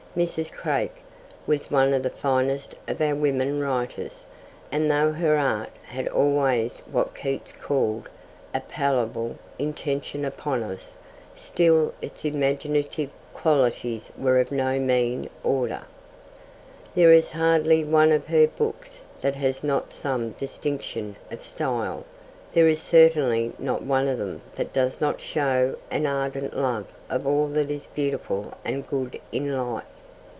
[0.13, 0.51] Mrs.
[0.51, 0.91] Craik
[1.47, 4.25] was one of the finest of our women writers,
[4.69, 8.09] and though her art had always what Keats called
[8.53, 10.77] 'a palpable intention upon one,'
[11.33, 15.83] still its imaginative qualities were of no mean order.
[16.93, 22.03] There is hardly one of her books that has not some distinction of style;
[22.53, 27.25] there is certainly not one of them that does not show an ardent love of
[27.25, 29.85] all that is beautiful and good in life.